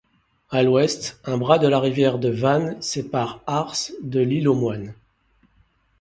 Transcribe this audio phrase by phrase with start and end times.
[0.49, 4.95] À l'ouest, un bras de la rivière de Vannes sépare Arz de l'Île-aux-Moines.